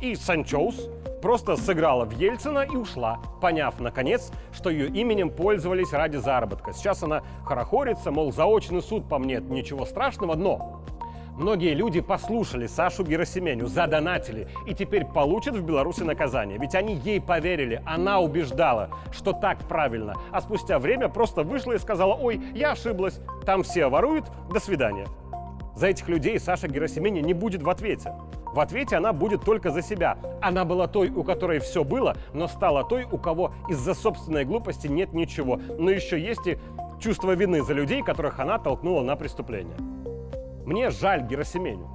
И 0.00 0.14
Санчоус 0.14 0.88
просто 1.20 1.56
сыграла 1.56 2.04
в 2.06 2.12
Ельцина 2.12 2.60
и 2.60 2.76
ушла, 2.76 3.20
поняв, 3.40 3.78
наконец, 3.80 4.32
что 4.52 4.70
ее 4.70 4.88
именем 4.88 5.30
пользовались 5.30 5.92
ради 5.92 6.16
заработка. 6.16 6.72
Сейчас 6.72 7.02
она 7.02 7.22
хорохорится, 7.44 8.10
мол, 8.10 8.32
заочный 8.32 8.82
суд 8.82 9.08
по 9.08 9.18
мне 9.18 9.40
ничего 9.40 9.84
страшного, 9.84 10.34
но 10.34 10.80
Многие 11.40 11.72
люди 11.72 12.02
послушали 12.02 12.66
Сашу 12.66 13.02
Герасименю, 13.02 13.66
задонатили 13.66 14.46
и 14.66 14.74
теперь 14.74 15.06
получат 15.06 15.56
в 15.56 15.62
Беларуси 15.62 16.02
наказание. 16.02 16.58
Ведь 16.58 16.74
они 16.74 16.96
ей 16.96 17.18
поверили, 17.18 17.82
она 17.86 18.20
убеждала, 18.20 18.90
что 19.10 19.32
так 19.32 19.60
правильно. 19.60 20.12
А 20.32 20.42
спустя 20.42 20.78
время 20.78 21.08
просто 21.08 21.42
вышла 21.42 21.72
и 21.72 21.78
сказала, 21.78 22.12
ой, 22.12 22.42
я 22.52 22.72
ошиблась, 22.72 23.20
там 23.46 23.62
все 23.62 23.88
воруют, 23.88 24.26
до 24.52 24.60
свидания. 24.60 25.06
За 25.74 25.86
этих 25.86 26.08
людей 26.08 26.38
Саша 26.38 26.68
Герасименя 26.68 27.22
не 27.22 27.32
будет 27.32 27.62
в 27.62 27.70
ответе. 27.70 28.12
В 28.52 28.60
ответе 28.60 28.96
она 28.96 29.14
будет 29.14 29.42
только 29.42 29.70
за 29.70 29.80
себя. 29.80 30.18
Она 30.42 30.66
была 30.66 30.88
той, 30.88 31.08
у 31.08 31.24
которой 31.24 31.60
все 31.60 31.84
было, 31.84 32.18
но 32.34 32.48
стала 32.48 32.84
той, 32.84 33.06
у 33.10 33.16
кого 33.16 33.54
из-за 33.70 33.94
собственной 33.94 34.44
глупости 34.44 34.88
нет 34.88 35.14
ничего. 35.14 35.58
Но 35.78 35.90
еще 35.90 36.20
есть 36.20 36.46
и 36.46 36.58
чувство 37.00 37.32
вины 37.32 37.62
за 37.62 37.72
людей, 37.72 38.02
которых 38.02 38.40
она 38.40 38.58
толкнула 38.58 39.02
на 39.02 39.16
преступление. 39.16 39.78
Мне 40.64 40.90
жаль 40.90 41.22
Герасименю. 41.26 41.88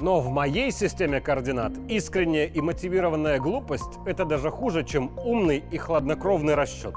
Но 0.00 0.20
в 0.20 0.28
моей 0.30 0.70
системе 0.70 1.20
координат 1.20 1.72
искренняя 1.88 2.46
и 2.46 2.60
мотивированная 2.60 3.40
глупость– 3.40 3.98
это 4.06 4.24
даже 4.24 4.50
хуже, 4.50 4.84
чем 4.84 5.10
умный 5.24 5.62
и 5.70 5.76
хладнокровный 5.76 6.54
расчет. 6.54 6.94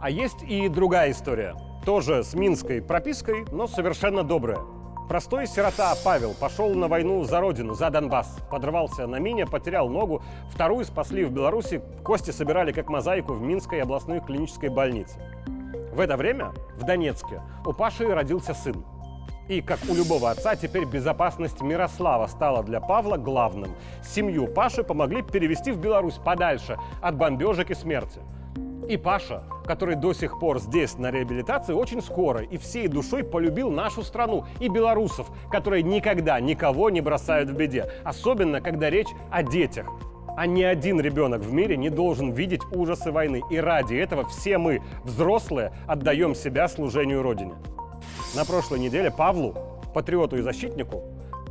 А 0.00 0.08
есть 0.08 0.42
и 0.42 0.68
другая 0.68 1.10
история. 1.10 1.54
Тоже 1.84 2.24
с 2.24 2.34
минской 2.34 2.80
пропиской, 2.80 3.44
но 3.52 3.66
совершенно 3.66 4.22
добрая. 4.22 4.60
Простой 5.10 5.46
сирота 5.46 5.94
Павел 6.04 6.34
пошел 6.38 6.72
на 6.74 6.88
войну 6.88 7.24
за 7.24 7.40
родину, 7.40 7.74
за 7.74 7.90
Донбасс. 7.90 8.38
Подрывался 8.48 9.06
на 9.06 9.16
мине, 9.16 9.44
потерял 9.44 9.88
ногу. 9.88 10.22
Вторую 10.50 10.84
спасли 10.84 11.24
в 11.24 11.32
Беларуси. 11.32 11.82
Кости 12.04 12.30
собирали 12.30 12.72
как 12.72 12.88
мозаику 12.88 13.34
в 13.34 13.42
Минской 13.42 13.82
областной 13.82 14.20
клинической 14.20 14.68
больнице. 14.68 15.18
В 15.92 15.98
это 15.98 16.16
время 16.16 16.52
в 16.76 16.84
Донецке 16.84 17.42
у 17.66 17.72
Паши 17.72 18.06
родился 18.06 18.54
сын. 18.54 18.84
И, 19.50 19.62
как 19.62 19.80
у 19.90 19.94
любого 19.94 20.30
отца, 20.30 20.54
теперь 20.54 20.84
безопасность 20.84 21.60
Мирослава 21.60 22.28
стала 22.28 22.62
для 22.62 22.80
Павла 22.80 23.16
главным. 23.16 23.74
Семью 24.00 24.46
Паши 24.46 24.84
помогли 24.84 25.22
перевести 25.22 25.72
в 25.72 25.78
Беларусь 25.78 26.20
подальше 26.24 26.78
от 27.02 27.16
бомбежек 27.16 27.72
и 27.72 27.74
смерти. 27.74 28.20
И 28.88 28.96
Паша, 28.96 29.42
который 29.66 29.96
до 29.96 30.12
сих 30.12 30.38
пор 30.38 30.60
здесь 30.60 30.96
на 30.98 31.10
реабилитации, 31.10 31.72
очень 31.72 32.00
скоро 32.00 32.42
и 32.42 32.58
всей 32.58 32.86
душой 32.86 33.24
полюбил 33.24 33.72
нашу 33.72 34.04
страну 34.04 34.44
и 34.60 34.68
белорусов, 34.68 35.26
которые 35.50 35.82
никогда 35.82 36.38
никого 36.38 36.88
не 36.88 37.00
бросают 37.00 37.50
в 37.50 37.54
беде. 37.54 37.90
Особенно, 38.04 38.60
когда 38.60 38.88
речь 38.88 39.10
о 39.32 39.42
детях. 39.42 39.88
А 40.36 40.46
ни 40.46 40.62
один 40.62 41.00
ребенок 41.00 41.40
в 41.40 41.52
мире 41.52 41.76
не 41.76 41.90
должен 41.90 42.30
видеть 42.30 42.62
ужасы 42.70 43.10
войны. 43.10 43.42
И 43.50 43.58
ради 43.58 43.96
этого 43.96 44.28
все 44.28 44.58
мы, 44.58 44.80
взрослые, 45.02 45.72
отдаем 45.88 46.36
себя 46.36 46.68
служению 46.68 47.22
Родине. 47.22 47.54
На 48.34 48.44
прошлой 48.44 48.78
неделе 48.78 49.10
Павлу, 49.10 49.56
патриоту 49.92 50.36
и 50.36 50.40
защитнику, 50.40 51.02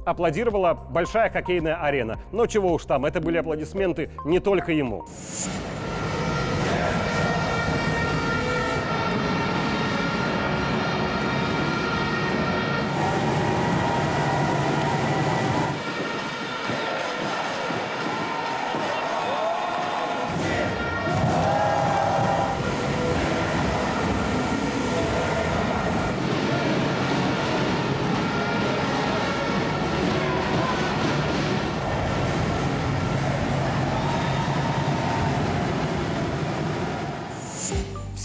аплодировала 0.05 0.73
большая 0.73 1.29
хоккейная 1.29 1.75
арена. 1.75 2.17
Но 2.31 2.47
чего 2.47 2.73
уж 2.73 2.85
там, 2.85 3.05
это 3.05 3.19
были 3.19 3.37
аплодисменты 3.37 4.09
не 4.23 4.39
только 4.39 4.71
ему. 4.71 5.05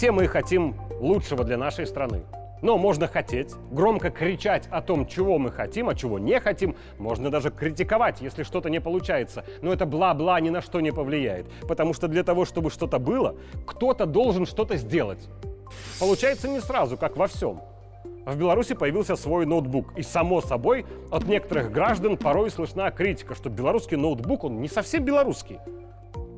Все 0.05 0.11
мы 0.11 0.27
хотим 0.27 0.75
лучшего 0.99 1.43
для 1.43 1.57
нашей 1.57 1.87
страны. 1.87 2.25
Но 2.61 2.77
можно 2.77 3.07
хотеть, 3.07 3.55
громко 3.71 4.11
кричать 4.11 4.67
о 4.69 4.83
том, 4.83 5.07
чего 5.07 5.39
мы 5.39 5.49
хотим, 5.49 5.89
а 5.89 5.95
чего 5.95 6.19
не 6.19 6.39
хотим. 6.39 6.75
Можно 6.99 7.31
даже 7.31 7.49
критиковать, 7.49 8.21
если 8.21 8.43
что-то 8.43 8.69
не 8.69 8.79
получается. 8.79 9.43
Но 9.63 9.73
это 9.73 9.87
бла-бла 9.87 10.39
ни 10.41 10.51
на 10.51 10.61
что 10.61 10.79
не 10.79 10.91
повлияет. 10.91 11.47
Потому 11.67 11.95
что 11.95 12.07
для 12.07 12.21
того, 12.23 12.45
чтобы 12.45 12.69
что-то 12.69 12.99
было, 12.99 13.35
кто-то 13.65 14.05
должен 14.05 14.45
что-то 14.45 14.77
сделать. 14.77 15.27
Получается 15.99 16.49
не 16.49 16.59
сразу, 16.59 16.97
как 16.97 17.17
во 17.17 17.25
всем. 17.25 17.61
В 18.27 18.37
Беларуси 18.37 18.75
появился 18.75 19.15
свой 19.15 19.47
ноутбук. 19.47 19.97
И, 19.97 20.03
само 20.03 20.39
собой, 20.39 20.85
от 21.09 21.23
некоторых 21.23 21.71
граждан 21.71 22.17
порой 22.17 22.51
слышна 22.51 22.91
критика, 22.91 23.33
что 23.33 23.49
белорусский 23.49 23.97
ноутбук, 23.97 24.43
он 24.43 24.61
не 24.61 24.67
совсем 24.67 25.03
белорусский. 25.03 25.57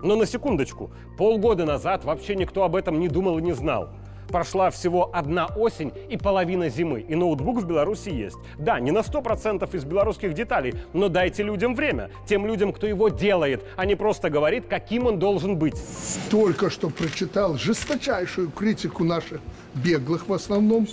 Но 0.01 0.16
на 0.16 0.25
секундочку, 0.25 0.92
полгода 1.18 1.66
назад 1.66 2.06
вообще 2.06 2.36
никто 2.36 2.63
об 2.63 2.75
этом 2.75 3.00
не 3.00 3.08
думал 3.08 3.39
и 3.39 3.42
не 3.42 3.54
знал. 3.54 3.89
Прошла 4.30 4.70
всего 4.72 5.10
одна 5.13 5.46
осень 5.46 5.94
и 6.10 6.18
половина 6.18 6.68
зимы, 6.68 7.00
и 7.00 7.16
ноутбук 7.16 7.60
в 7.60 7.66
Беларуси 7.66 8.10
есть. 8.10 8.38
Да, 8.58 8.80
не 8.80 8.92
на 8.92 9.00
100% 9.00 9.74
из 9.75 9.86
белорусских 9.86 10.34
деталей, 10.34 10.74
но 10.94 11.08
дайте 11.08 11.44
людям 11.44 11.75
время. 11.75 12.12
Тем 12.27 12.46
людям, 12.46 12.74
кто 12.74 12.88
его 12.88 13.08
делает, 13.08 13.63
а 13.77 13.86
не 13.86 13.96
просто 13.96 14.30
говорит, 14.30 14.66
каким 14.68 15.06
он 15.06 15.18
должен 15.18 15.58
быть. 15.58 15.82
Только 16.30 16.70
что 16.70 16.89
прочитал 16.89 17.56
жесточайшую 17.56 18.51
критику 18.51 19.06
наших 19.06 19.39
беглых 19.75 20.27
в 20.27 20.34
основном, 20.34 20.88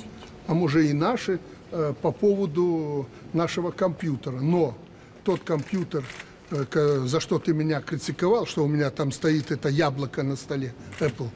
а 0.46 0.54
может 0.54 0.84
и 0.84 0.92
наши, 0.92 1.40
э, 1.72 1.92
по 2.00 2.12
поводу 2.12 3.06
нашего 3.32 3.72
компьютера. 3.72 4.38
Но 4.40 4.74
тот 5.24 5.40
компьютер, 5.40 6.04
за 7.06 7.20
что 7.20 7.38
ты 7.38 7.52
меня 7.52 7.80
критиковал, 7.80 8.46
что 8.46 8.64
у 8.64 8.68
меня 8.68 8.90
там 8.90 9.12
стоит 9.12 9.50
это 9.50 9.68
яблоко 9.68 10.22
на 10.22 10.36
столе, 10.36 10.74
Apple, 11.00 11.28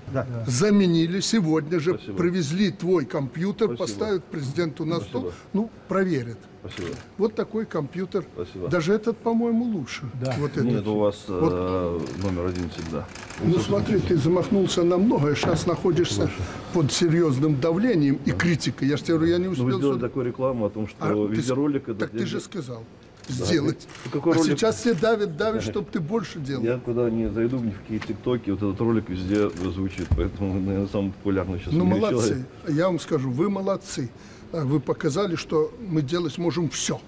заменили 0.46 1.20
сегодня 1.20 1.80
же, 1.80 1.94
привезли 1.94 2.70
твой 2.70 3.04
компьютер, 3.04 3.76
поставят 3.76 4.24
президенту 4.24 4.84
на 4.84 5.00
стол, 5.00 5.32
ну, 5.52 5.70
проверят. 5.88 6.38
Спасибо. 6.60 6.96
Вот 7.18 7.34
такой 7.36 7.66
компьютер. 7.66 8.24
Спасибо. 8.34 8.68
Даже 8.68 8.92
этот, 8.92 9.16
по-моему, 9.18 9.64
лучше. 9.64 10.02
Вот 10.38 10.50
этот. 10.50 10.64
Нет, 10.64 10.86
у 10.88 10.98
вас 10.98 11.24
э, 11.28 12.00
номер 12.22 12.46
один 12.46 12.68
всегда. 12.70 13.06
Ну 13.44 13.58
смотри, 13.60 14.00
ты 14.00 14.16
замахнулся 14.16 14.82
на 14.82 14.98
многое, 14.98 15.36
сейчас 15.36 15.66
находишься 15.66 16.28
под 16.74 16.90
серьезным 16.92 17.60
давлением 17.60 18.18
и 18.26 18.32
критикой. 18.32 18.88
Я 18.88 18.96
же 18.96 19.04
тебе 19.04 19.14
говорю, 19.14 19.32
я 19.32 19.38
не 19.38 19.44
Ну, 19.44 19.50
успел... 19.52 19.66
вы 19.66 19.72
сделали 19.74 19.94
сюда- 19.98 20.08
такую 20.08 20.26
рекламу 20.26 20.66
о 20.66 20.70
том, 20.70 20.88
что 20.88 20.96
А, 20.98 21.28
ты 21.28 21.34
с- 21.36 21.38
видеоролик 21.38 21.88
это 21.88 22.00
Так 22.00 22.10
ты 22.10 22.26
же 22.26 22.40
сказал 22.40 22.82
сделать. 23.28 23.86
Какой 24.12 24.32
а 24.32 24.36
ролик? 24.36 24.58
сейчас 24.58 24.76
все 24.76 24.94
давят, 24.94 25.36
давят, 25.36 25.62
чтобы 25.62 25.88
ты 25.90 26.00
больше 26.00 26.38
делал. 26.38 26.62
Я 26.64 26.78
куда 26.78 27.10
не 27.10 27.30
зайду 27.30 27.58
ни 27.58 27.70
в 27.70 27.80
какие 27.80 27.98
тиктоки, 27.98 28.50
вот 28.50 28.62
этот 28.62 28.80
ролик 28.80 29.08
везде 29.08 29.50
звучит, 29.50 30.06
поэтому, 30.16 30.60
наверное, 30.60 30.88
самый 30.88 31.12
популярный 31.12 31.58
сейчас 31.58 31.72
Ну 31.72 31.84
молодцы. 31.84 32.28
человек. 32.28 32.46
Я 32.68 32.86
вам 32.86 32.98
скажу, 33.00 33.30
вы 33.30 33.50
молодцы. 33.50 34.10
А, 34.52 34.64
Вы 34.64 34.80
показали, 34.80 35.36
что 35.36 35.72
мы 35.80 36.02
делать 36.02 36.38
можем 36.38 36.70
все. 36.70 37.00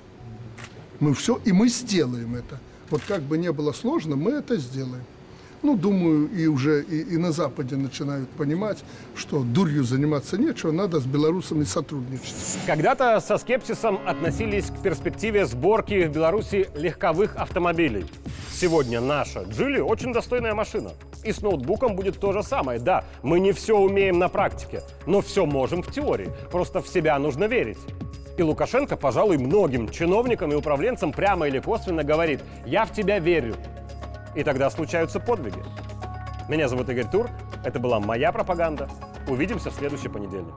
Мы 0.99 1.15
все, 1.15 1.41
и 1.45 1.53
мы 1.53 1.69
сделаем 1.69 2.35
это. 2.35 2.61
Вот 2.91 3.01
как 3.07 3.23
бы 3.23 3.39
не 3.39 3.51
было 3.53 3.73
сложно, 3.73 4.17
мы 4.17 4.33
это 4.33 4.57
сделаем. 4.57 5.05
Ну, 5.63 5.77
думаю, 5.77 6.31
и 6.31 6.47
уже 6.47 6.83
и, 6.83 7.01
и 7.01 7.17
на 7.19 7.33
Западе 7.33 7.77
начинают 7.77 8.29
понимать, 8.31 8.83
что 9.15 9.43
дурью 9.43 9.85
заниматься 9.85 10.39
нечего, 10.39 10.73
надо 10.73 11.01
с 11.01 11.05
белорусами 11.05 11.65
сотрудничать. 11.65 12.35
Когда-то 12.67 13.21
со 13.21 13.37
скепсисом 13.37 14.01
относились 14.07 14.67
к 14.67 14.83
перспективе 14.83 15.45
сборки 15.45 16.07
в 16.07 16.13
Беларуси 16.13 16.69
легковых 16.75 17.37
автомобилей. 17.37 18.07
Сегодня 18.53 19.01
наша 19.01 19.43
Джили 19.43 19.81
очень 19.81 20.13
достойная 20.13 20.55
машина. 20.55 20.93
И 21.25 21.33
с 21.33 21.43
ноутбуком 21.43 21.95
будет 21.95 22.19
то 22.19 22.33
же 22.33 22.43
самое. 22.43 22.81
Да, 22.81 23.05
мы 23.23 23.41
не 23.41 23.53
все 23.53 23.77
умеем 23.77 24.19
на 24.19 24.29
практике, 24.29 24.83
но 25.07 25.21
все 25.21 25.45
можем 25.45 25.83
в 25.83 25.93
теории. 25.93 26.31
Просто 26.51 26.81
в 26.81 26.89
себя 26.89 27.19
нужно 27.19 27.45
верить. 27.45 27.79
И 28.39 28.43
Лукашенко, 28.43 28.97
пожалуй, 28.97 29.37
многим 29.37 29.91
чиновникам 29.91 30.53
и 30.53 30.55
управленцам 30.55 31.13
прямо 31.13 31.47
или 31.47 31.59
косвенно 31.59 32.03
говорит 32.05 32.41
«Я 32.65 32.87
в 32.87 32.93
тебя 32.93 33.19
верю». 33.19 33.55
И 34.35 34.43
тогда 34.43 34.71
случаются 34.71 35.21
подвиги. 35.21 35.63
Меня 36.49 36.69
зовут 36.69 36.89
Игорь 36.89 37.09
Тур. 37.11 37.29
Это 37.65 37.79
была 37.79 38.01
моя 38.01 38.33
пропаганда. 38.33 38.89
Увидимся 39.29 39.71
в 39.71 39.75
следующий 39.75 40.09
понедельник. 40.09 40.55